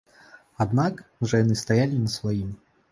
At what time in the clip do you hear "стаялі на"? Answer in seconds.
1.63-2.17